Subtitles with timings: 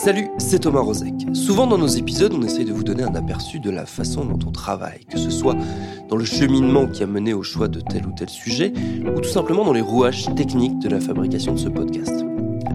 [0.00, 1.26] Salut, c'est Thomas Rozek.
[1.32, 4.38] Souvent dans nos épisodes, on essaye de vous donner un aperçu de la façon dont
[4.46, 5.56] on travaille, que ce soit
[6.08, 8.72] dans le cheminement qui a mené au choix de tel ou tel sujet,
[9.04, 12.24] ou tout simplement dans les rouages techniques de la fabrication de ce podcast.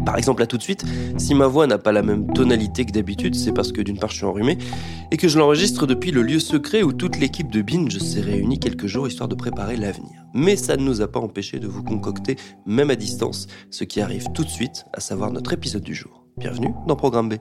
[0.05, 0.84] Par exemple, là tout de suite,
[1.17, 4.11] si ma voix n'a pas la même tonalité que d'habitude, c'est parce que d'une part
[4.11, 4.58] je suis enrhumé
[5.09, 8.59] et que je l'enregistre depuis le lieu secret où toute l'équipe de Binge s'est réunie
[8.59, 10.26] quelques jours histoire de préparer l'avenir.
[10.33, 14.02] Mais ça ne nous a pas empêché de vous concocter, même à distance, ce qui
[14.02, 16.23] arrive tout de suite, à savoir notre épisode du jour.
[16.38, 17.36] Bienvenue dans Programme B.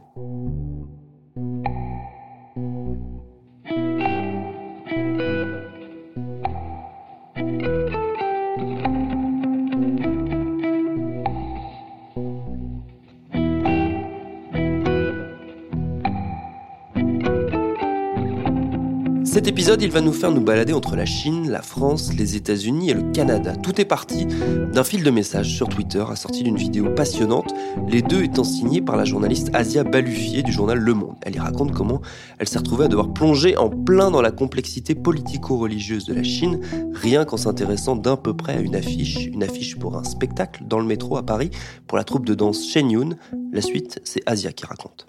[19.32, 22.90] Cet épisode, il va nous faire nous balader entre la Chine, la France, les États-Unis
[22.90, 23.56] et le Canada.
[23.56, 27.50] Tout est parti d'un fil de messages sur Twitter assorti d'une vidéo passionnante,
[27.88, 31.16] les deux étant signés par la journaliste Asia Balufier du journal Le Monde.
[31.22, 32.02] Elle y raconte comment
[32.38, 36.60] elle s'est retrouvée à devoir plonger en plein dans la complexité politico-religieuse de la Chine,
[36.92, 40.78] rien qu'en s'intéressant d'un peu près à une affiche, une affiche pour un spectacle dans
[40.78, 41.48] le métro à Paris
[41.86, 43.16] pour la troupe de danse Shen Yun.
[43.50, 45.06] La suite, c'est Asia qui raconte.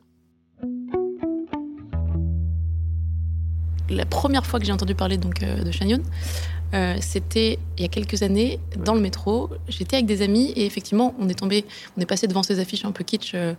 [3.89, 6.01] La première fois que j'ai entendu parler donc, euh, de Shanyon,
[6.73, 9.49] euh, c'était il y a quelques années dans le métro.
[9.67, 11.65] J'étais avec des amis et effectivement, on est tombé,
[11.97, 13.53] on est passé devant ces affiches un peu kitsch euh,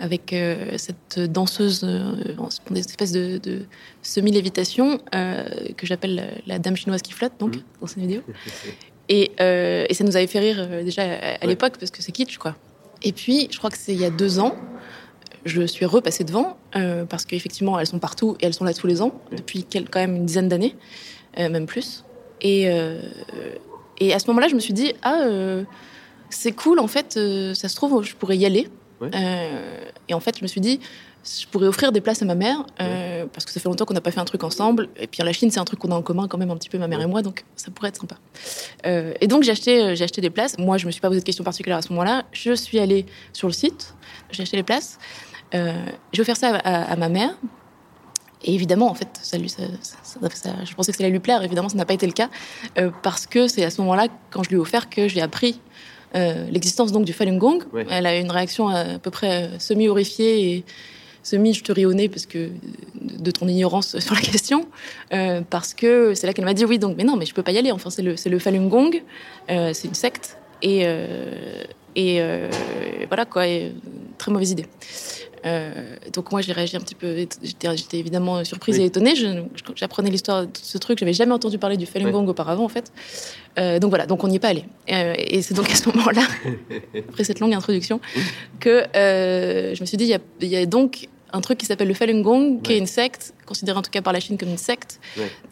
[0.00, 0.32] avec
[0.76, 3.62] cette danseuse, une espèce de, de
[4.02, 8.22] semi-lévitation que j'appelle la, dame chinoise qui flotte, donc, dans cette vidéo.
[9.10, 11.02] Et, et, ça nous avait fait rire déjà
[11.40, 12.54] à, l'époque parce que c'est kitsch, quoi.
[13.02, 14.54] Et puis, je crois que c'est il y a deux ans,
[15.44, 18.86] je suis repassée devant euh, parce qu'effectivement, elles sont partout et elles sont là tous
[18.86, 20.76] les ans depuis quand même une dizaine d'années,
[21.38, 22.04] euh, même plus.
[22.40, 23.00] Et, euh,
[23.98, 25.26] et à ce moment-là, je me suis dit ah
[26.30, 27.14] c'est cool en fait,
[27.54, 28.68] ça se trouve je pourrais y aller.
[29.12, 30.80] et en fait, je me suis dit
[31.40, 32.64] je pourrais offrir des places à ma mère
[33.32, 34.88] parce que ça fait longtemps qu'on n'a pas fait un truc ensemble.
[34.96, 36.68] Et puis la Chine, c'est un truc qu'on a en commun quand même un petit
[36.68, 38.16] peu ma mère et moi, donc ça pourrait être sympa.
[38.84, 40.58] et donc j'ai acheté, j'ai acheté des places.
[40.58, 42.24] Moi, je me suis pas posé de questions particulières à ce moment-là.
[42.32, 43.94] Je suis allée sur le site,
[44.30, 44.98] j'ai acheté les places.
[45.54, 45.72] Euh,
[46.12, 47.36] j'ai offert ça à, ma mère.
[48.44, 51.42] Et évidemment, en fait, ça lui, ça, je pensais que ça allait lui plaire.
[51.42, 52.28] Évidemment, ça n'a pas été le cas.
[52.78, 55.60] Euh, parce que c'est à ce moment-là, quand je lui ai offert, que j'ai appris
[56.14, 57.64] euh, l'existence donc du Falun Gong.
[57.90, 60.64] Elle a eu une réaction à, peu près semi-horrifiée et
[61.28, 62.50] semi je te ris au nez parce que
[62.94, 64.66] de ton ignorance sur la question
[65.50, 67.52] parce que c'est là qu'elle m'a dit oui donc mais non mais je peux pas
[67.52, 69.02] y aller enfin c'est le c'est le Falun Gong
[69.48, 70.86] c'est une secte et
[71.96, 72.20] et
[73.08, 73.44] voilà quoi
[74.18, 74.66] très mauvaise idée
[75.46, 79.14] euh, donc moi j'ai réagi un petit peu, j'étais évidemment surprise et étonnée.
[79.74, 82.92] J'apprenais l'histoire de ce truc, j'avais jamais entendu parler du Falun Gong auparavant en fait.
[83.58, 84.64] Euh, donc voilà, donc on n'y est pas allé.
[84.90, 86.22] Euh, et c'est donc à ce moment-là,
[87.08, 88.00] après cette longue introduction,
[88.60, 92.20] que je me suis dit il y, a, donc un truc qui s'appelle le Falun
[92.22, 95.00] Gong, qui est une secte, considérée en tout cas par la Chine comme une secte.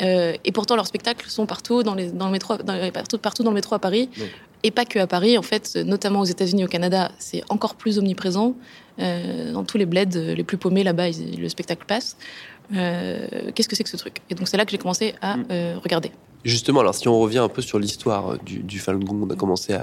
[0.00, 2.56] et pourtant leurs spectacles sont partout dans, les, dans le métro,
[2.92, 4.08] partout, partout dans le métro à Paris.
[4.62, 7.98] Et pas que à Paris, en fait, notamment aux États-Unis, au Canada, c'est encore plus
[7.98, 8.56] omniprésent.
[8.98, 12.16] Euh, dans tous les bleds les plus paumés là-bas, le spectacle passe.
[12.74, 14.22] Euh, qu'est-ce que c'est que ce truc?
[14.30, 15.44] Et donc c'est là que j'ai commencé à mm.
[15.50, 16.10] euh, regarder.
[16.44, 19.36] Justement, alors si on revient un peu sur l'histoire du, du, Falun Gong, on a
[19.36, 19.76] commencé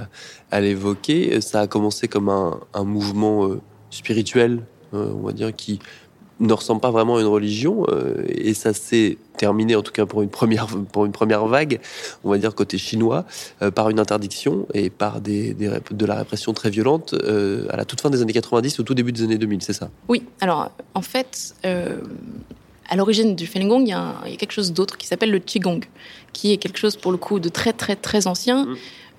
[0.52, 1.40] à, l'évoquer.
[1.42, 3.50] Ça a commencé comme un, un mouvement
[3.90, 4.64] spirituel,
[4.94, 5.80] on va dire, qui
[6.40, 10.06] ne ressemble pas vraiment à une religion euh, et ça s'est terminé en tout cas
[10.06, 11.80] pour une première pour une première vague
[12.24, 13.26] on va dire côté chinois
[13.62, 17.86] euh, par une interdiction et par des, de la répression très violente euh, à la
[17.86, 19.90] toute fin des années 90 au tout début des années 2000 c'est ça?
[20.08, 21.56] Oui alors en fait
[22.90, 25.08] à l'origine du Falun Gong, il y, a il y a quelque chose d'autre qui
[25.08, 25.80] s'appelle le Qigong,
[26.34, 28.66] qui est quelque chose pour le coup de très très très ancien,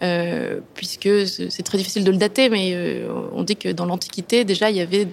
[0.03, 0.61] mmh.
[0.75, 4.77] puisque c'est très difficile de le dater, mais on dit que dans l'Antiquité déjà il
[4.77, 5.09] y avait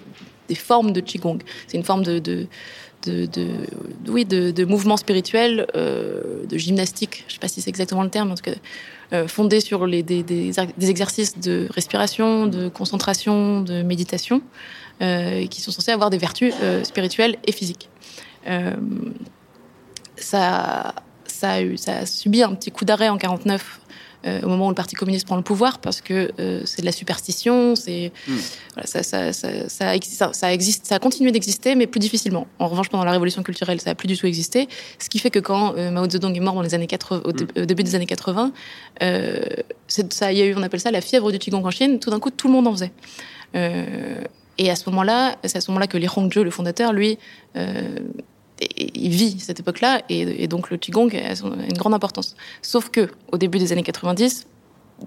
[0.51, 1.39] des formes de Qigong.
[1.67, 2.47] C'est une forme de, de,
[3.05, 3.47] de,
[4.09, 8.03] oui, de, de mouvements spirituels, euh, de gymnastique, je ne sais pas si c'est exactement
[8.03, 8.59] le terme, en tout cas,
[9.13, 10.51] euh, fondés sur les, des,
[10.89, 14.41] exercices de respiration, de concentration, de méditation,
[15.01, 17.89] euh, qui sont censés avoir des vertus euh, spirituelles et physiques.
[18.47, 18.75] Euh,
[20.17, 20.93] ça,
[21.25, 23.91] ça, a eu, ça a subi un petit coup d'arrêt en 49 euh,
[24.25, 26.91] au moment où le Parti communiste prend le pouvoir, parce que euh, c'est de la
[26.91, 28.33] superstition, c'est mm.
[28.73, 32.47] voilà, ça, ça, ça, ça, existe, ça, existe, ça a continué d'exister, mais plus difficilement.
[32.59, 34.67] En revanche, pendant la révolution culturelle, ça a plus du tout existé,
[34.99, 37.31] ce qui fait que quand euh, Mao Zedong est mort dans les années 80, au,
[37.31, 37.61] dé mm.
[37.61, 38.51] au début des années 80,
[39.01, 39.39] euh,
[39.87, 41.99] ça, il y a eu, on appelle ça la fièvre du qigong en Chine.
[41.99, 42.91] Tout d'un coup, tout le monde en faisait.
[43.55, 44.21] Euh,
[44.57, 47.17] et à ce moment-là, c'est à ce moment-là que Li Hongzhi, le fondateur, lui,
[47.55, 47.97] euh,
[48.77, 51.33] il vit cette époque-là, et, et, donc le Qigong a
[51.69, 52.35] une grande importance.
[52.61, 54.47] Sauf que, au début des années 90,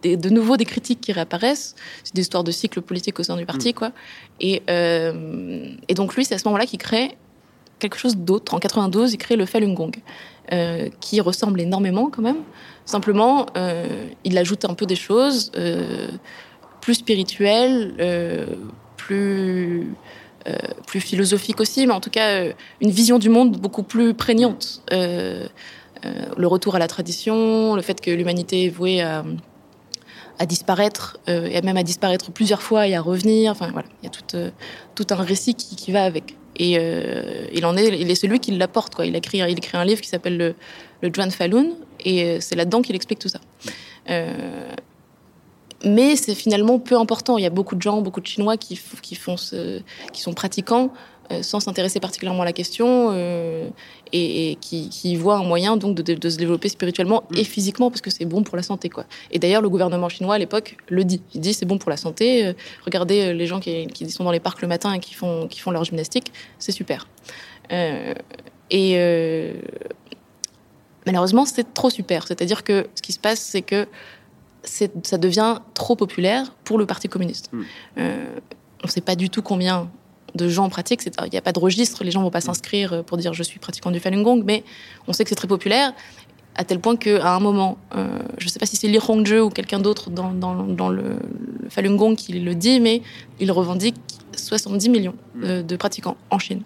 [0.02, 3.36] des, de nouveau des critiques qui réapparaissent, c'est des histoires de cycle politique au sein
[3.36, 3.74] du parti, mmh.
[3.74, 3.92] quoi.
[4.40, 7.16] Et, euh, et donc lui, c'est à ce moment-là qu'il crée
[7.78, 8.54] quelque chose d'autre.
[8.54, 9.92] En 92, il crée le Falun Gong,
[10.52, 12.42] euh, qui ressemble énormément quand même.
[12.86, 15.52] Simplement, euh, il ajoute un peu des choses
[16.80, 17.94] plus spirituelles,
[18.96, 19.94] plus
[20.86, 24.82] plus philosophique aussi, mais en tout cas euh, une vision du monde beaucoup plus prégnante.
[24.92, 25.46] Euh,
[26.36, 29.24] le retour à la tradition, le fait que l'humanité est vouée à,
[30.46, 33.52] disparaître, euh, et même à disparaître plusieurs fois et à revenir.
[33.52, 34.50] Enfin voilà, il y a tout, euh,
[35.10, 36.36] un récit qui, va avec.
[36.56, 38.94] Et euh, il en est, il est celui qui l'apporte.
[39.02, 40.54] Il écrit, il écrit un livre qui s'appelle le,
[41.00, 41.70] le Falun,
[42.04, 43.40] et c'est là-dedans qu'il explique tout ça.
[44.10, 44.68] Euh,
[45.84, 47.38] mais c'est finalement peu important.
[47.38, 49.80] Il y a beaucoup de gens, beaucoup de Chinois qui, qui, font ce,
[50.12, 50.92] qui sont pratiquants
[51.32, 53.70] euh, sans s'intéresser particulièrement à la question euh,
[54.12, 57.38] et, et qui, qui, voient un moyen donc de, de se développer spirituellement mmh.
[57.38, 58.90] et physiquement parce que c'est bon pour la santé.
[58.90, 59.06] Quoi.
[59.30, 61.22] Et d'ailleurs, le gouvernement chinois à l'époque le dit.
[61.32, 62.46] Il dit c'est bon pour la santé.
[62.46, 62.52] Euh,
[62.84, 65.60] regardez les gens qui, qui, sont dans les parcs le matin et qui font, qui
[65.60, 67.08] font leur gymnastique, c'est super.
[68.70, 68.96] Et
[71.06, 72.26] malheureusement, c'est trop super.
[72.26, 73.86] C'est-à-dire que ce qui se passe, c'est que
[74.64, 77.50] ça devient trop populaire pour le Parti communiste.
[77.52, 77.62] Mmh.
[77.98, 78.36] Euh,
[78.82, 79.90] on ne sait pas du tout combien
[80.34, 81.02] de gens pratiquent.
[81.04, 83.42] Il n'y a pas de registre, les gens ne vont pas s'inscrire pour dire je
[83.42, 84.64] suis pratiquant du Falun Gong, mais
[85.06, 85.92] on sait que c'est très populaire,
[86.56, 89.38] à tel point qu'à un moment, euh, je ne sais pas si c'est Li Hongzhi
[89.38, 91.18] ou quelqu'un d'autre dans, dans, dans, le,
[91.62, 93.02] le Falun Gong qui le dit, mais
[93.40, 93.96] il revendique
[94.36, 96.62] 70 millions de, de pratiquants en Chine.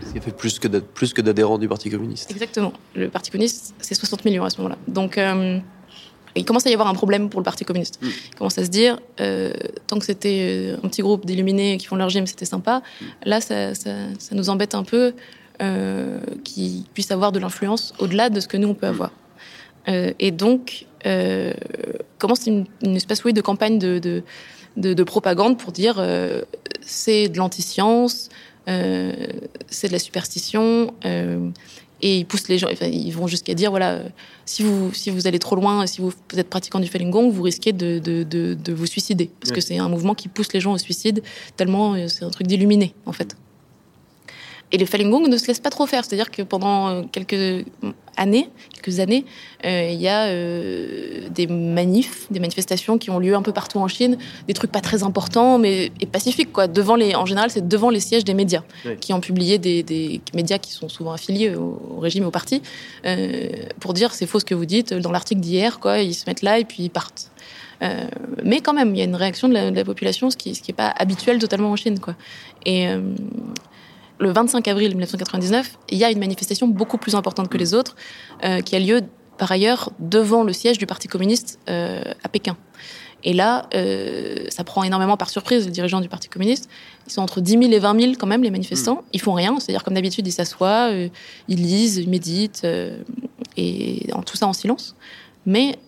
[0.00, 2.30] Ce qui fait plus que plus que d'adhérents du Parti communiste.
[2.30, 2.72] Exactement.
[2.94, 4.78] Le Parti communiste, c'est 60 millions à ce moment-là.
[4.88, 5.58] Donc, euh,
[6.40, 7.98] il commence à y avoir un problème pour le Parti communiste.
[8.00, 8.06] Mmh.
[8.30, 9.52] Il commence à se dire, euh,
[9.86, 12.78] tant que c'était un petit groupe d'illuminés qui font leur gym, c'était sympa.
[12.78, 13.04] Mmh.
[13.24, 15.14] Là, ça, ça, ça, nous embête un peu
[15.60, 19.10] euh, qu'ils puissent avoir de l'influence au-delà de ce que nous, on peut avoir.
[19.88, 21.52] Euh, et donc, euh,
[22.18, 24.22] commence une, une, espèce oui, de campagne de, de,
[24.76, 26.42] de, de propagande pour dire euh,
[26.80, 28.28] c'est de l'anti-science,
[28.68, 29.12] euh,
[29.68, 30.94] c'est de la superstition
[32.02, 34.02] et ils poussent les gens, enfin, ils vont jusqu'à dire voilà,
[34.44, 37.42] si vous, si vous allez trop loin, si vous, êtes pratiquant du Falun Gong, vous
[37.42, 39.30] risquez de, de, de, de vous suicider.
[39.40, 41.22] Parce que c'est un mouvement qui pousse les gens au suicide,
[41.56, 43.36] tellement euh, c'est un truc d'illuminé, en fait.
[44.72, 46.04] Et le Falun Gong ne se laisse pas trop faire.
[46.04, 47.64] C'est-à-dire que pendant quelques
[48.16, 49.24] années, quelques années,
[49.64, 53.78] euh, il y a euh, des manifs, des manifestations qui ont lieu un peu partout
[53.78, 54.16] en Chine,
[54.48, 56.66] des trucs pas très importants, mais et pacifiques quoi.
[56.66, 58.96] Devant les, en général, c'est devant les sièges des médias oui.
[59.00, 62.62] qui ont publié des, des, médias qui sont souvent affiliés au, au régime, au parti,
[63.06, 63.48] euh,
[63.80, 64.94] pour dire c'est faux ce que vous dites.
[64.94, 67.30] Dans l'article d'hier, quoi, ils se mettent là et puis ils partent.
[67.82, 68.06] Euh,
[68.44, 70.50] mais quand même, il y a une réaction de la, de la population, ce qui
[70.50, 71.98] n'est ce qui pas habituel totalement en Chine.
[71.98, 72.14] Quoi.
[72.64, 73.00] Et, euh,
[74.22, 77.96] le 25 avril 1999, il y a une manifestation beaucoup plus importante que les autres
[78.44, 79.02] euh, qui a lieu
[79.38, 82.56] par ailleurs devant le siège du Parti communiste euh, à Pékin.
[83.24, 86.68] Et là, euh, ça prend énormément par surprise les dirigeants du Parti communiste.
[87.06, 89.02] Ils sont entre 10 000 et 20 000 quand même, les manifestants.
[89.12, 91.08] Ils font rien, c'est-à-dire comme d'habitude, ils s'assoient, euh,
[91.48, 92.66] ils lisent, ils méditent,
[93.56, 94.96] et en, tout ça en silence.
[95.46, 95.78] Mais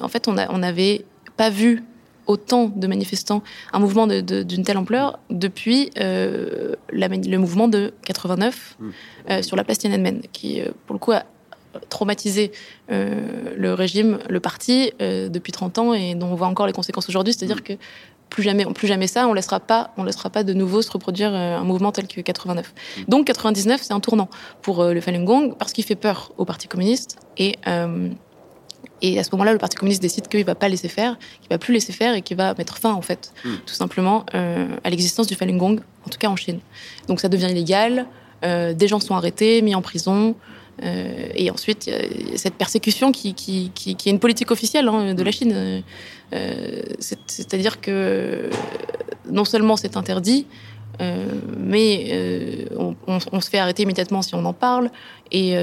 [0.00, 1.82] en fait, on n'avait on pas vu
[2.26, 7.92] autant de manifestants, un mouvement d'une de, telle ampleur depuis euh, la, le mouvement de
[8.04, 8.88] 89 mmh.
[9.30, 11.24] euh, sur la place Tiananmen, qui euh, pour le coup a
[11.88, 12.52] traumatisé
[12.90, 17.08] euh, le régime, le parti depuis 30 ans et dont on voit encore les conséquences
[17.08, 17.62] aujourd'hui, c'est-à-dire mmh.
[17.62, 17.72] que
[18.28, 21.34] plus jamais, plus jamais ça, on laissera pas, on laissera pas de nouveau se reproduire
[21.34, 22.72] un mouvement tel que 89.
[22.74, 23.02] Mmh.
[23.08, 24.28] Donc 99, c'est un tournant
[24.60, 27.56] pour le Falun Gong parce qu'il fait peur au Parti communiste et
[29.02, 31.48] et à ce moment-là, le Parti communiste décide qu'il ne va pas laisser faire, qu'il
[31.50, 33.48] ne va plus laisser faire et qu'il va mettre fin, en fait, mm.
[33.66, 36.60] tout simplement, euh, à l'existence du Falun Gong, en tout cas en Chine.
[37.08, 38.06] Donc ça devient illégal,
[38.44, 40.36] euh, des gens sont arrêtés, mis en prison,
[40.84, 44.50] euh, et ensuite, il y a cette persécution qui, qui, qui, qui est une politique
[44.52, 45.82] officielle hein, de la Chine.
[46.32, 46.82] Euh,
[47.26, 48.48] C'est-à-dire que
[49.30, 50.46] non seulement c'est interdit,
[51.58, 54.90] mais on, se fait arrêter immédiatement si on en parle
[55.32, 55.54] et,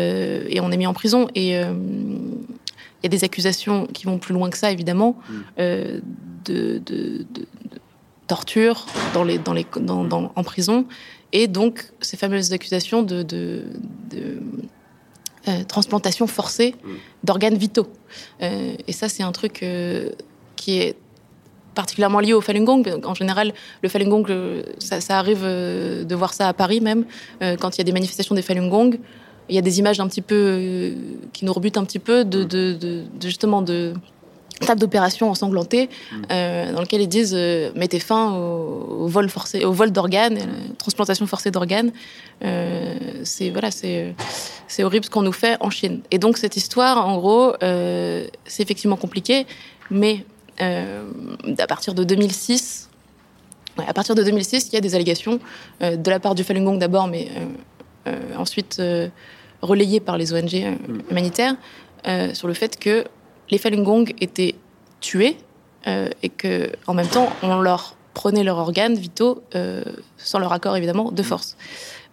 [0.62, 1.28] on est mis en prison.
[1.34, 1.60] Et
[3.04, 5.18] y a des accusations qui vont plus loin que ça, évidemment,
[5.58, 5.62] mm.
[6.46, 7.26] de,
[8.28, 10.86] torture dans les, dans les, dans, en prison.
[11.32, 13.64] Et donc, ces fameuses accusations de,
[15.48, 16.90] euh, transplantation forcée mm.
[17.24, 17.88] d'organes vitaux.
[18.42, 20.10] Euh, et ça, c'est un truc euh,
[20.56, 20.96] qui est
[21.76, 22.84] particulièrement lié au Falun Gong.
[23.04, 24.26] En général, le Falun Gong,
[24.80, 27.06] ça, ça arrive de voir ça à Paris même,
[27.40, 29.00] quand il y a des manifestations des Falun Gong.
[29.50, 30.94] Il y a des images un petit peu
[31.34, 33.94] qui nous rebutent un petit peu de, de, de justement de
[34.66, 36.22] table d'opération ensanglantée mm.
[36.32, 40.74] euh, dans lequel ils disent euh, mettez fin au, vol forcé, au vol d'organes, euh,
[40.78, 41.92] transplantation forcée d'organes.
[42.44, 44.16] Euh, c'est voilà, c'est
[44.68, 46.02] c'est horrible ce qu'on nous fait en Chine.
[46.12, 49.48] Et donc cette histoire, en gros, euh, c'est effectivement compliqué,
[49.90, 50.26] mais
[50.60, 52.90] à partir de 2006,
[53.88, 55.40] à partir de 2006, il y a des allégations
[55.80, 57.30] de la part du Falun Gong d'abord, mais
[58.38, 58.82] ensuite
[59.62, 61.12] relayées par les ONG mm.
[61.12, 61.56] humanitaires
[62.34, 63.04] sur le fait que
[63.50, 64.56] les Falun Gong étaient
[65.02, 65.38] tués
[65.88, 69.82] euh, et que en même temps on leur prenait leurs organes vitaux euh,
[70.18, 71.56] sans leur accord évidemment de force.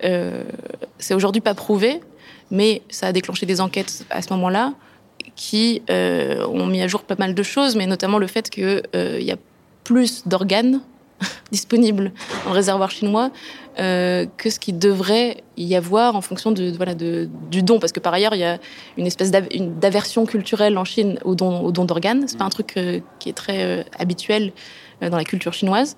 [0.04, 0.44] Euh,
[0.98, 2.00] c'est aujourd'hui pas prouvé,
[2.50, 4.74] mais ça a déclenché des enquêtes à ce moment-là
[5.34, 9.30] qui ont mis à jour pas mal de choses, mais notamment le fait qu'il y
[9.30, 9.36] a
[9.84, 10.80] plus d'organes
[11.52, 12.12] disponibles
[12.44, 13.30] dans le réservoir chinois
[13.78, 17.78] euh, que ce qui devrait y avoir en fonction de, voilà, de, du don.
[17.78, 18.58] Parce que par ailleurs, il y a
[18.96, 22.26] une espèce d'aversion culturelle en Chine au don, au don d'organes.
[22.38, 24.52] Pas un truc euh, qui est très euh, habituel
[25.02, 25.96] dans la culture chinoise.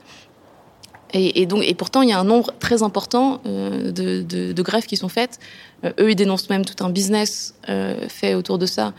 [1.15, 4.87] Et, donc, et pourtant, il y a un nombre très important de, de, de, greffes
[4.87, 5.39] qui sont faites.
[5.85, 7.55] eux, ils dénoncent même tout un business
[8.09, 8.93] fait autour de ça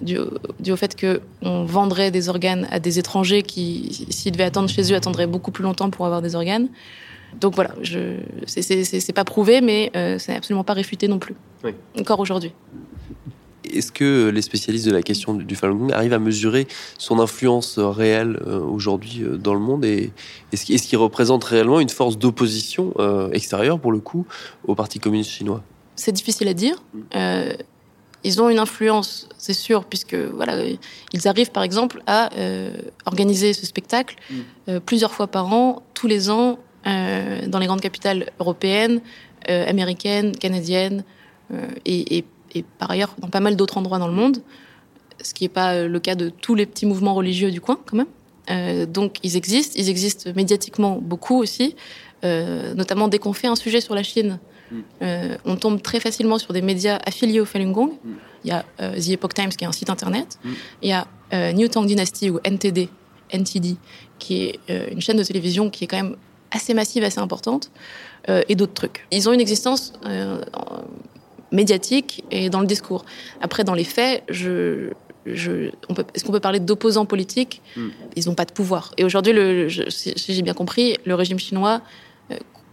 [0.00, 4.92] dû, au fait qu'on vendrait des organes à des étrangers qui, s'ils devaient attendre chez
[4.92, 6.68] eux, attendraient beaucoup plus longtemps pour avoir des organes.
[7.40, 11.34] Donc voilà, je, c'est pas prouvé, mais euh, c'est absolument pas réfuté non plus.
[11.98, 12.52] Encore aujourd'hui.
[13.68, 17.80] Est-ce que les spécialistes de la question du Falun Gong arrivent à mesurer son influence
[17.80, 20.12] réelle euh, aujourd'hui euh, dans le monde et
[20.52, 22.94] est-ce qu'il représente réellement une force d'opposition
[23.32, 24.24] extérieure pour le coup
[24.66, 25.62] au Parti communiste chinois?
[25.96, 26.82] C'est difficile à dire.
[28.26, 30.56] Ils ont une influence, c'est sûr, puisque voilà,
[31.12, 32.72] ils arrivent par exemple à euh,
[33.04, 34.34] organiser ce spectacle mm.
[34.68, 39.00] euh, plusieurs fois par an, tous les ans, euh, dans les grandes capitales européennes,
[39.48, 41.04] américaines, canadiennes,
[41.84, 42.24] et, et,
[42.56, 44.38] et, par ailleurs dans pas mal d'autres endroits dans le monde,
[45.22, 47.96] ce qui n'est pas le cas de tous les petits mouvements religieux du coin quand
[47.96, 48.86] même.
[48.86, 51.76] donc ils existent, ils existent médiatiquement beaucoup aussi,
[52.24, 54.40] notamment dès qu'on fait un sujet sur la Chine.
[55.02, 57.92] Euh, on tombe très facilement sur des médias affiliés au Falun Gong.
[58.44, 60.38] Il y a euh, The Epoch Times qui est un site internet.
[60.82, 62.88] Il y a euh, New Tang Dynasty ou NTD,
[63.32, 63.76] NTD,
[64.18, 66.16] qui est une chaîne de télévision qui est quand même
[66.50, 67.70] assez massive, assez importante,
[68.28, 69.06] et d'autres trucs.
[69.10, 69.92] Ils ont une existence
[71.52, 73.04] médiatique et dans le discours.
[73.40, 74.90] Après, dans les faits, je,
[75.26, 75.70] je,
[76.14, 77.62] est-ce qu'on peut parler d'opposants politiques?
[77.76, 77.88] Mm.
[78.16, 78.92] Ils n'ont pas de pouvoir.
[78.96, 79.32] Et aujourd'hui,
[79.90, 81.82] si j'ai bien compris, le régime chinois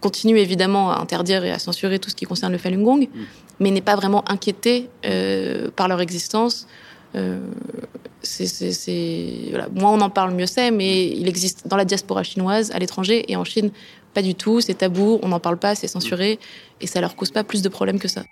[0.03, 3.21] continue évidemment à interdire et à censurer tout ce qui concerne le Falun Gong, mm.
[3.61, 6.67] mais n'est pas vraiment inquiété euh, par leur existence.
[7.15, 7.39] Euh,
[8.21, 9.69] c'est, voilà.
[9.69, 13.31] Moins on en parle, mieux c'est, mais il existe dans la diaspora chinoise, à l'étranger
[13.31, 13.71] et en Chine,
[14.13, 14.59] pas du tout.
[14.59, 16.37] C'est tabou, on n'en parle pas, c'est censuré,
[16.81, 18.23] et ça leur cause pas plus de problèmes que ça.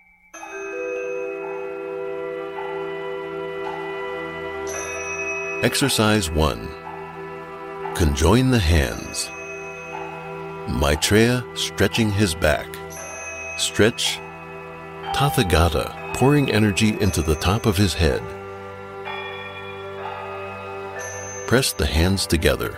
[5.63, 6.57] Exercise 1.
[7.95, 9.40] Conjoin the hands.
[10.68, 12.68] Maitreya stretching his back.
[13.58, 14.20] Stretch.
[15.13, 18.22] Tathagata pouring energy into the top of his head.
[21.48, 22.77] Press the hands together.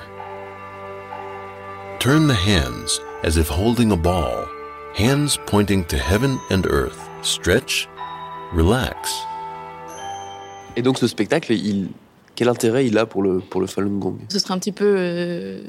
[2.00, 4.48] Turn the hands as if holding a ball,
[4.96, 7.10] hands pointing to heaven and earth.
[7.22, 7.88] Stretch.
[8.54, 9.12] Relax.
[10.75, 11.90] Et donc ce spectacle, il,
[12.36, 14.96] quel intérêt il a pour le, pour le Falun Gong Ce serait un petit peu
[14.98, 15.62] euh,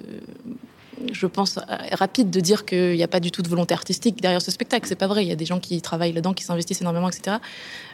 [1.13, 1.59] je pense,
[1.93, 4.87] rapide de dire qu'il n'y a pas du tout de volonté artistique derrière ce spectacle.
[4.89, 5.25] C'est pas vrai.
[5.25, 7.37] Il y a des gens qui travaillent là-dedans, qui s'investissent énormément, etc.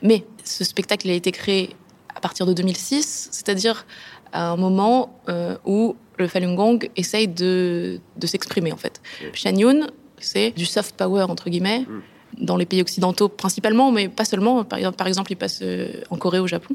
[0.02, 1.70] Mais ce spectacle il a été créé
[2.14, 3.86] à partir de 2006, c'est-à-dire
[4.32, 9.00] à un moment euh, où le Falun Gong essaye de, de s'exprimer, en fait.
[9.32, 9.86] Shan Yun,
[10.18, 12.44] c'est du soft power, entre guillemets, mm.
[12.44, 14.64] dans les pays occidentaux principalement, mais pas seulement.
[14.64, 16.74] Par exemple, ils passent euh, en Corée, au Japon,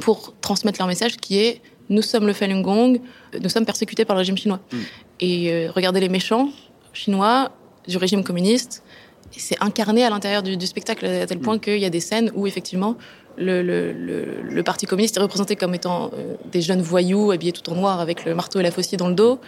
[0.00, 2.98] pour transmettre leur message qui est nous sommes le Falun Gong,
[3.38, 4.60] nous sommes persécutés par le régime chinois.
[4.72, 4.76] Mm.
[5.20, 6.48] Et euh, regardez les méchants
[6.92, 7.50] chinois
[7.86, 8.82] du régime communiste,
[9.30, 11.60] c'est incarné à l'intérieur du, du, spectacle à tel point mm.
[11.60, 12.96] qu'il y a des scènes où effectivement
[13.36, 17.52] le, le, le, le parti communiste est représenté comme étant euh, des jeunes voyous habillés
[17.52, 19.40] tout en noir avec le marteau et la faucille dans le dos.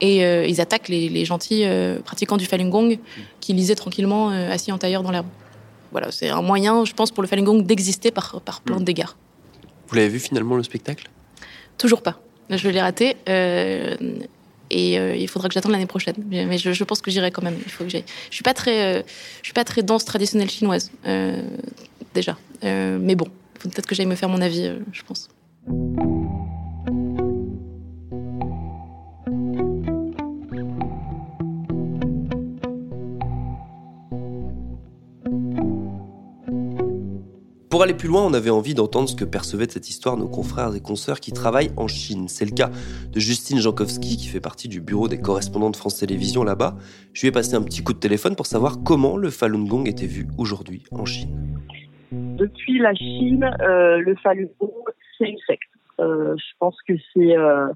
[0.00, 1.66] Et ils attaquent les, gentils
[2.04, 3.00] pratiquants du Falun Gong
[3.40, 5.26] qui lisaient tranquillement assis en tailleur dans l'herbe.
[5.90, 9.16] Voilà, c'est un moyen, je pense, pour le Falun Gong d'exister par, par plein d'égards.
[9.88, 11.10] Vous l'avez vu finalement le spectacle?
[11.78, 12.20] Toujours pas.
[12.48, 13.16] Je l'ai raté.
[14.70, 16.16] Et euh, il faudra que j'attende l'année prochaine.
[16.28, 17.56] Mais je, pense que j'irai quand même.
[17.64, 19.02] Il faut que Je suis pas très, euh,
[19.42, 21.42] je suis pas très danse traditionnelle chinoise euh,
[22.14, 22.36] déjà.
[22.62, 23.28] mais bon,
[23.60, 25.28] peut-être que j'aille me faire mon avis, je pense.
[37.78, 40.26] Pour aller plus loin, on avait envie d'entendre ce que percevaient de cette histoire nos
[40.26, 42.26] confrères et consoeurs qui travaillent en Chine.
[42.26, 42.70] C'est le cas
[43.12, 46.74] de Justine Jankowski qui fait partie du bureau des correspondants de France Télévisions là-bas.
[47.12, 49.84] Je lui ai passé un petit coup de téléphone pour savoir comment le Falun Gong
[49.86, 51.30] était vu aujourd'hui en Chine.
[52.10, 54.72] Depuis la Chine, euh, le Falun Gong,
[55.16, 55.70] c'est une secte.
[56.00, 57.68] Euh, je pense que c'est euh,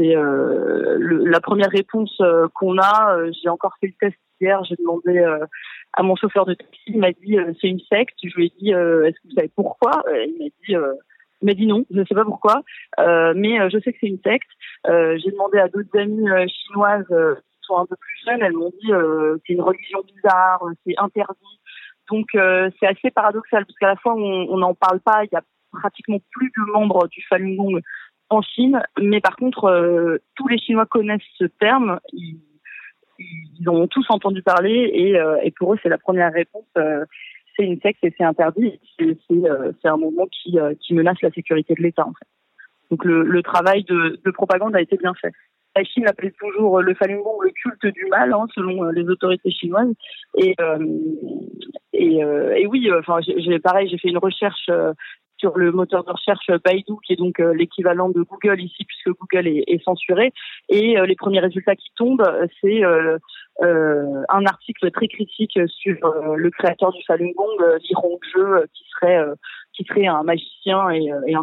[0.00, 2.16] c'est la première réponse
[2.54, 3.18] qu'on a.
[3.42, 4.62] J'ai encore fait le test hier.
[4.64, 5.22] J'ai demandé
[5.92, 8.16] à mon chauffeur de taxi, il m'a dit euh, c'est une secte.
[8.22, 10.02] Je lui ai dit euh, est-ce que vous savez pourquoi?
[10.08, 10.94] Euh, Il m'a dit
[11.42, 12.62] il m'a dit non, je ne sais pas pourquoi,
[12.98, 14.48] mais je sais que c'est une secte.
[14.86, 18.90] J'ai demandé à d'autres amies chinoises qui sont un peu plus jeunes, elles m'ont dit
[19.46, 21.60] c'est une religion bizarre, c'est interdit.
[22.10, 25.42] Donc c'est assez paradoxal parce qu'à la fois on n'en parle pas, il y a
[25.72, 27.80] pratiquement plus de membres du Falun Gong
[28.30, 32.40] en Chine, mais par contre tous les Chinois connaissent ce terme, ils
[33.20, 36.64] ils ont tous entendu parler et, euh, et pour eux c'est la première réponse.
[36.78, 37.04] Euh,
[37.56, 38.80] c'est une secte et c'est interdit.
[38.98, 40.58] C'est euh, un mouvement qui,
[40.92, 42.26] menace la sécurité de l'État en fait.
[42.90, 45.32] Donc le, travail de, de, propagande a été bien fait.
[45.76, 49.52] La Chine appelle toujours le Falun Gong le culte du mal, hein, selon les autorités
[49.52, 49.94] chinoises.
[50.36, 50.56] Et,
[52.66, 53.20] oui, enfin,
[53.62, 54.68] pareil, j'ai fait une recherche
[55.40, 59.08] sur le moteur de recherche Baidu, qui est donc euh, l'équivalent de Google ici, puisque
[59.18, 60.32] Google est, censuré.
[60.68, 62.30] Et euh, les premiers résultats qui tombent,
[62.60, 63.18] c'est euh,
[63.60, 65.96] un article très critique sur
[66.36, 69.24] le créateur du Falun Gong, Li Hongzhi, qui serait
[69.72, 71.42] qui serait un magicien et, et un...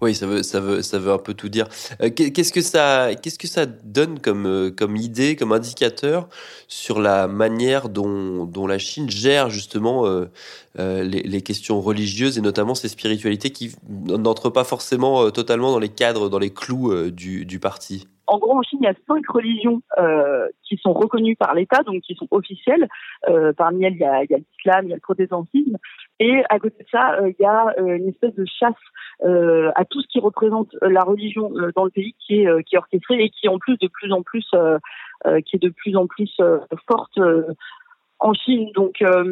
[0.00, 1.66] Oui, ça veut, ça veut, ça veut un peu tout dire.
[2.14, 6.28] qu'est-ce que ça, qu'est-ce que ça donne comme, comme idée, comme indicateur
[6.68, 10.04] sur la manière dont, dont la Chine gère justement
[10.76, 15.88] les, les, questions religieuses et notamment ces spiritualités qui n'entrent pas forcément totalement dans les
[15.88, 18.06] cadres, dans les clous du, du parti?
[18.32, 21.82] En gros, en Chine, il y a cinq religions euh, qui sont reconnues par l'État,
[21.82, 22.88] donc qui sont officielles.
[23.28, 25.76] Euh, parmi elles, il y a, l'islam, il y a le protestantisme.
[26.18, 28.72] Et à côté de ça, euh, il y a une espèce de chasse
[29.74, 33.22] à tout ce qui représente la religion dans le pays qui est, qui est orchestrée
[33.22, 34.50] et qui en plus de plus en plus
[35.46, 36.36] qui est de plus en plus
[36.88, 37.20] forte
[38.22, 38.70] en Chine.
[38.74, 39.24] Donc, euh,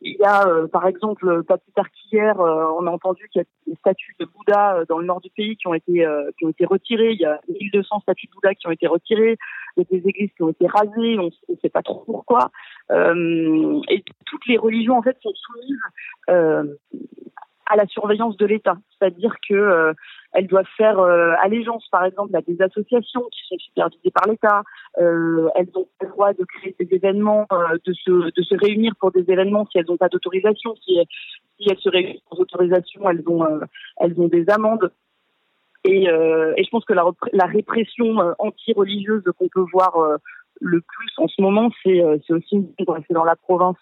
[0.00, 3.40] il y a, euh, par exemple, pas plus tard qu'hier, euh, on a entendu qu'il
[3.40, 6.06] y a des statues de Bouddha dans le nord du pays qui ont été
[6.38, 7.12] qui ont été retirées.
[7.12, 9.36] Il y a 1200 statues de Bouddha qui ont été retirées.
[9.76, 11.18] Il y a des églises qui ont été rasées.
[11.18, 12.50] On ne sait pas trop pourquoi.
[12.90, 15.78] et toutes les religions, en fait, sont soumises
[17.68, 18.76] à la surveillance de l'État.
[18.98, 19.94] C'est-à-dire que
[20.32, 24.62] elles doivent faire euh, allégeance, par exemple, à des associations qui sont supervisées par l'État.
[25.00, 29.24] Euh, elles ont le droit de créer des événements, euh, de, se, réunir pour des
[29.30, 30.74] événements si elles n'ont pas d'autorisation.
[30.84, 33.44] Si, elles se réunissent sans autorisation, elles ont,
[33.98, 34.92] elles ont des amendes.
[35.84, 39.96] Et, je pense que la répression anti-religieuse qu'on peut voir
[40.60, 42.68] le plus en ce moment, c'est aussi
[43.10, 43.76] dans la province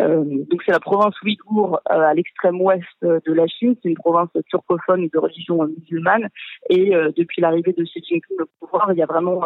[0.00, 3.76] euh, donc c'est la province ouïghour euh, à l'extrême ouest euh, de la Chine.
[3.82, 6.28] C'est une province turcophone de religion musulmane.
[6.70, 9.44] Et depuis l'arrivée de Xi Jinping au pouvoir, il y a vraiment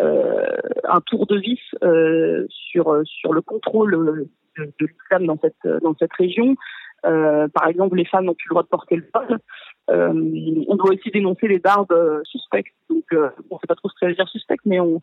[0.00, 1.60] un tour de vis
[2.50, 6.56] sur sur le contrôle de, de l'islam dans cette dans cette région.
[7.02, 9.38] par exemple, les femmes n'ont plus le droit de porter le voile.
[9.88, 12.74] on doit aussi dénoncer les barbes suspectes.
[12.90, 15.02] Donc, on ne sait pas trop ce que ça veut dire suspect, mais on,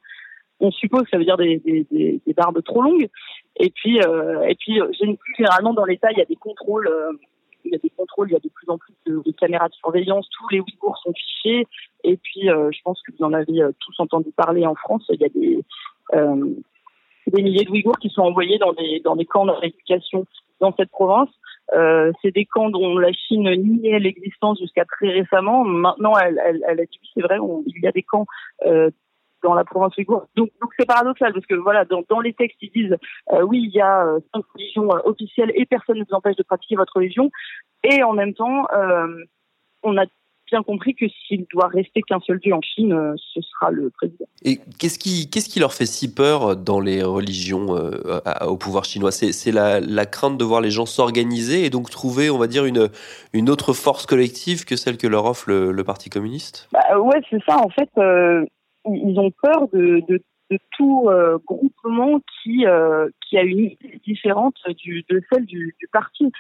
[0.60, 3.10] on suppose que ça veut dire des, des, des barbes trop longues.
[3.58, 4.92] Et puis, euh, et puis euh,
[5.38, 6.88] généralement dans l'État, il y a des contrôles.
[6.88, 7.12] Euh,
[7.64, 9.74] il y a des contrôles, il y a de plus en plus de, caméras de
[9.74, 10.30] surveillance.
[10.30, 11.68] Tous les Ouïghours sont fichés.
[12.04, 15.06] Et puis, euh, je pense que vous en avez tous entendu parler en France.
[15.10, 15.60] Il y a des
[17.28, 20.28] des milliers de Ouïghours qui sont envoyés dans des dans des camps de rééducation
[20.60, 21.30] dans cette province.
[21.74, 25.64] Euh, c'est des camps dont la Chine niait l'existence jusqu'à très récemment.
[25.64, 28.28] Maintenant, elle, elle, elle a dit c'est vrai, il y a des camps
[28.66, 28.92] euh,
[29.46, 30.28] dans la province ouïghour.
[30.36, 32.98] Donc, donc c'est paradoxal parce que voilà, dans, dans les textes ils disent
[33.34, 36.36] euh, oui il y a euh, cinq religions euh, officielles et personne ne vous empêche
[36.36, 37.30] de pratiquer votre religion,
[37.84, 38.66] et en même temps
[39.84, 40.06] on a
[40.48, 44.26] bien compris que s'il doit rester qu'un seul dieu en Chine, ce sera le président.
[44.44, 47.68] Et qu'est-ce qui, qu'est-ce qui leur fait si peur dans les religions
[48.46, 49.12] au pouvoir chinois?
[49.12, 52.66] C'est la, la, crainte de voir les gens s'organiser et donc trouver, on va dire,
[52.66, 52.90] une,
[53.34, 56.68] une autre force collective que celle que leur offre le, Parti communiste?
[56.72, 57.58] Bah, Ouais, c'est ça.
[57.58, 57.90] En fait,
[58.88, 60.22] ils ont peur de, de,
[60.52, 61.10] de tout
[61.46, 62.66] groupement qui
[63.28, 66.32] qui a une idée différente du, de celle du, du parti.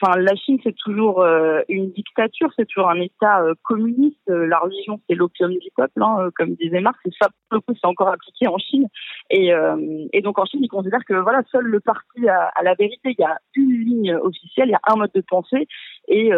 [0.00, 1.24] Enfin, la Chine, c'est toujours
[1.68, 4.26] une dictature, c'est toujours un État communiste.
[4.26, 6.98] La religion, c'est l'opium du peuple, hein, comme disait Marx.
[7.04, 8.88] Et ça, pour le coup, c'est encore appliqué en Chine.
[9.30, 9.52] Et,
[10.12, 13.14] et donc, en Chine, ils considèrent que voilà, seul le parti a, a, la vérité.
[13.16, 15.68] Il y a une ligne officielle, il y a un mode de pensée.
[16.08, 16.32] Et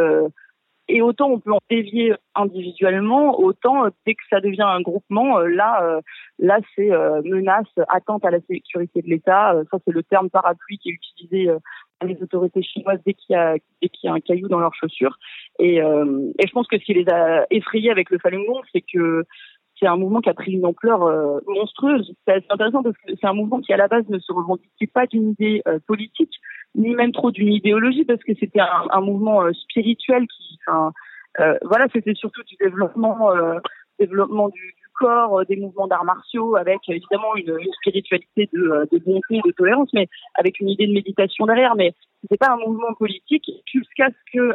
[0.88, 5.38] et autant on peut en dévier individuellement, autant euh, dès que ça devient un groupement,
[5.38, 6.00] euh, là, euh,
[6.38, 6.90] là c'est
[7.24, 9.54] menace, attente à la sécurité de l'État.
[9.70, 11.50] ça c'est le terme parapluie qui est utilisé
[11.98, 15.16] par les autorités chinoises dès qu'il y a y a un caillou dans leurs chaussures.
[15.58, 18.82] Et, et je pense que ce qui les a effrayés avec le Falun Gong, c'est
[18.82, 19.24] que
[19.84, 21.00] c'est un mouvement qui a pris une ampleur
[21.46, 22.14] monstrueuse.
[22.26, 25.06] C'est intéressant parce que c'est un mouvement qui à la base ne se revendiquait pas
[25.06, 26.32] d'une idée politique,
[26.74, 30.58] ni même trop d'une idéologie parce que c'était un, mouvement euh, spirituel qui,
[31.40, 33.58] euh, voilà, c'était surtout du développement, euh,
[33.98, 39.40] développement du, corps, euh, des mouvements d'arts martiaux, avec évidemment une, spiritualité de, de, bonté,
[39.44, 41.74] de tolérance, mais avec une idée de méditation derrière.
[41.74, 44.54] Mais c'était pas un mouvement politique jusqu'à ce que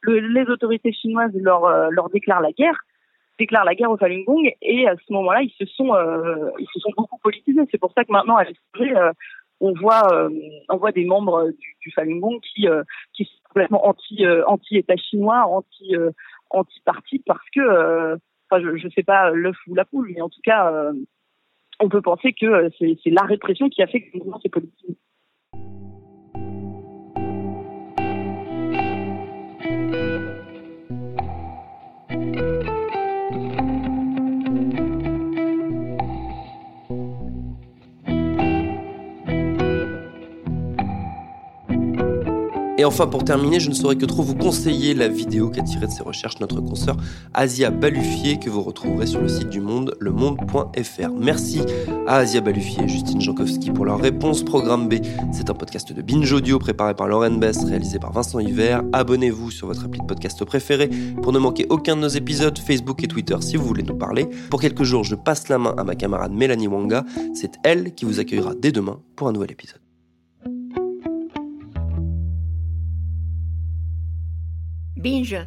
[0.00, 2.80] le, les autorités chinoises leur déclarent la guerre
[3.38, 5.94] déclarent la guerre au Falun Gong et à ce moment-là ils se sont
[6.58, 9.12] ils se sont beaucoup politisés c'est pour ça que maintenant à l'étranger
[9.60, 10.30] on voit euh,
[10.68, 11.50] on voit des membres
[11.82, 12.82] du, Falun Gong qui euh,
[13.14, 15.94] qui sont complètement anti euh, anti État chinois, anti
[16.50, 18.14] anti parti parce que
[18.50, 20.92] enfin je je sais pas l'œuf ou la poule mais en tout cas
[21.80, 24.96] on peut penser que c'est la répression qui a fait que le mouvement s'est politisé.
[42.78, 45.86] Et enfin, pour terminer, je ne saurais que trop vous conseiller la vidéo qu'a tirée
[45.86, 46.96] de ses recherches notre consoeur
[47.32, 51.10] Asia Balufier que vous retrouverez sur le site du Monde, lemonde.fr.
[51.18, 51.62] Merci
[52.06, 54.42] à Asia Balufier et Justine Jankowski pour leur réponse.
[54.42, 54.96] Programme B,
[55.32, 58.82] c'est un podcast de Binge Audio préparé par Lauren Bess, réalisé par Vincent Hiver.
[58.92, 60.90] Abonnez-vous sur votre appli de podcast préféré
[61.22, 64.28] pour ne manquer aucun de nos épisodes Facebook et Twitter si vous voulez nous parler.
[64.50, 67.04] Pour quelques jours, je passe la main à ma camarade Mélanie Wanga.
[67.32, 69.85] C'est elle qui vous accueillera dès demain pour un nouvel épisode.
[74.96, 75.46] Binge.